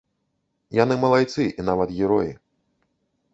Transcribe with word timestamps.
Яны 0.77 0.97
малайцы 1.03 1.45
і 1.59 1.67
нават 1.69 1.93
героі. 1.99 2.31